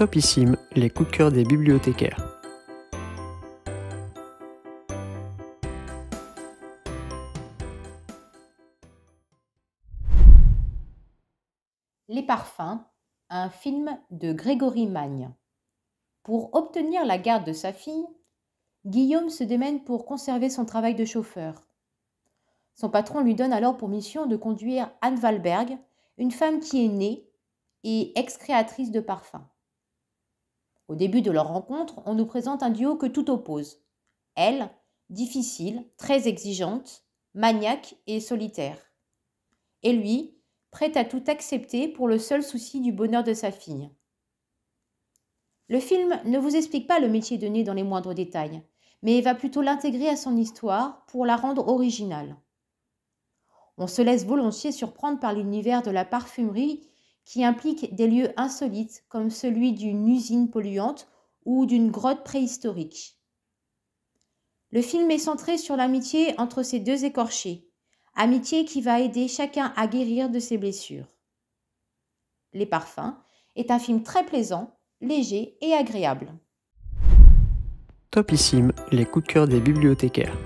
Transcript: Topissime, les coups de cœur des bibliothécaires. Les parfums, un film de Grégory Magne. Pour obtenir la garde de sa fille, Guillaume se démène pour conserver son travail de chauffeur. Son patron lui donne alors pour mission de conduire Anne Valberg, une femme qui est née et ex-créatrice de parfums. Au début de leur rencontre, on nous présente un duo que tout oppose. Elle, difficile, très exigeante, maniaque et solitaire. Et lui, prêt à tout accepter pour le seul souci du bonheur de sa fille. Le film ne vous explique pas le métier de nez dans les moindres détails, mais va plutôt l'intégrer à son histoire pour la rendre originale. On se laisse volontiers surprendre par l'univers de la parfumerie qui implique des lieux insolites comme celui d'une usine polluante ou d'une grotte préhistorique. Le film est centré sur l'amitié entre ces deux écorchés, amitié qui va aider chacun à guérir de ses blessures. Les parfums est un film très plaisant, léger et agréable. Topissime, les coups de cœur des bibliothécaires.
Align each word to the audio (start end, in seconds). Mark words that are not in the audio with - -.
Topissime, 0.00 0.56
les 0.72 0.88
coups 0.88 1.10
de 1.10 1.14
cœur 1.14 1.30
des 1.30 1.44
bibliothécaires. 1.44 2.40
Les 12.08 12.22
parfums, 12.22 12.80
un 13.28 13.50
film 13.50 13.94
de 14.10 14.32
Grégory 14.32 14.86
Magne. 14.86 15.34
Pour 16.22 16.54
obtenir 16.54 17.04
la 17.04 17.18
garde 17.18 17.44
de 17.44 17.52
sa 17.52 17.74
fille, 17.74 18.06
Guillaume 18.86 19.28
se 19.28 19.44
démène 19.44 19.84
pour 19.84 20.06
conserver 20.06 20.48
son 20.48 20.64
travail 20.64 20.94
de 20.94 21.04
chauffeur. 21.04 21.68
Son 22.74 22.88
patron 22.88 23.20
lui 23.20 23.34
donne 23.34 23.52
alors 23.52 23.76
pour 23.76 23.90
mission 23.90 24.24
de 24.24 24.36
conduire 24.38 24.90
Anne 25.02 25.16
Valberg, 25.16 25.76
une 26.16 26.32
femme 26.32 26.60
qui 26.60 26.86
est 26.86 26.88
née 26.88 27.28
et 27.84 28.18
ex-créatrice 28.18 28.92
de 28.92 29.00
parfums. 29.00 29.44
Au 30.90 30.96
début 30.96 31.22
de 31.22 31.30
leur 31.30 31.46
rencontre, 31.46 32.02
on 32.04 32.16
nous 32.16 32.26
présente 32.26 32.64
un 32.64 32.70
duo 32.70 32.96
que 32.96 33.06
tout 33.06 33.30
oppose. 33.30 33.80
Elle, 34.34 34.68
difficile, 35.08 35.84
très 35.96 36.26
exigeante, 36.26 37.04
maniaque 37.32 37.94
et 38.08 38.18
solitaire. 38.18 38.76
Et 39.84 39.92
lui, 39.92 40.36
prêt 40.72 40.98
à 40.98 41.04
tout 41.04 41.22
accepter 41.28 41.86
pour 41.86 42.08
le 42.08 42.18
seul 42.18 42.42
souci 42.42 42.80
du 42.80 42.90
bonheur 42.90 43.22
de 43.22 43.34
sa 43.34 43.52
fille. 43.52 43.88
Le 45.68 45.78
film 45.78 46.20
ne 46.24 46.40
vous 46.40 46.56
explique 46.56 46.88
pas 46.88 46.98
le 46.98 47.08
métier 47.08 47.38
de 47.38 47.46
nez 47.46 47.62
dans 47.62 47.74
les 47.74 47.84
moindres 47.84 48.12
détails, 48.12 48.60
mais 49.02 49.20
va 49.20 49.36
plutôt 49.36 49.62
l'intégrer 49.62 50.08
à 50.08 50.16
son 50.16 50.36
histoire 50.36 51.06
pour 51.06 51.24
la 51.24 51.36
rendre 51.36 51.68
originale. 51.68 52.36
On 53.78 53.86
se 53.86 54.02
laisse 54.02 54.26
volontiers 54.26 54.72
surprendre 54.72 55.20
par 55.20 55.34
l'univers 55.34 55.82
de 55.82 55.92
la 55.92 56.04
parfumerie 56.04 56.90
qui 57.24 57.44
implique 57.44 57.94
des 57.94 58.08
lieux 58.08 58.32
insolites 58.36 59.04
comme 59.08 59.30
celui 59.30 59.72
d'une 59.72 60.08
usine 60.08 60.50
polluante 60.50 61.08
ou 61.44 61.66
d'une 61.66 61.90
grotte 61.90 62.24
préhistorique. 62.24 63.18
Le 64.72 64.82
film 64.82 65.10
est 65.10 65.18
centré 65.18 65.58
sur 65.58 65.76
l'amitié 65.76 66.34
entre 66.38 66.62
ces 66.62 66.78
deux 66.78 67.04
écorchés, 67.04 67.68
amitié 68.14 68.64
qui 68.64 68.80
va 68.80 69.00
aider 69.00 69.28
chacun 69.28 69.72
à 69.76 69.86
guérir 69.86 70.30
de 70.30 70.38
ses 70.38 70.58
blessures. 70.58 71.06
Les 72.52 72.66
parfums 72.66 73.16
est 73.56 73.70
un 73.70 73.78
film 73.78 74.02
très 74.02 74.24
plaisant, 74.24 74.76
léger 75.00 75.56
et 75.60 75.72
agréable. 75.72 76.32
Topissime, 78.10 78.72
les 78.90 79.06
coups 79.06 79.26
de 79.26 79.32
cœur 79.32 79.48
des 79.48 79.60
bibliothécaires. 79.60 80.36